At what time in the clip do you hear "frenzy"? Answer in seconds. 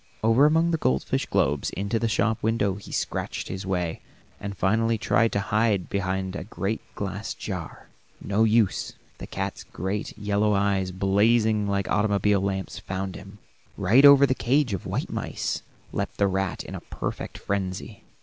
17.37-18.03